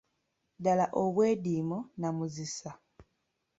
[0.57, 2.71] Ddala obwediimo nnamuzisa.